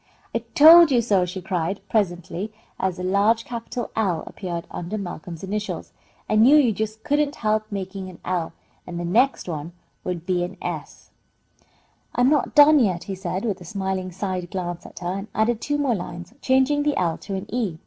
[0.33, 5.43] "I told you so!" she cried, presently, as a large capital L appeared under Malcolm's
[5.43, 5.93] initials.
[6.27, 8.51] "I knew you just couldn't help making an L,
[8.87, 11.11] and the next one will be an S."
[12.15, 15.61] "I'm not done yet," he said, with a smiling side glance at her, and added
[15.61, 17.77] two more lines, changing the L to an E.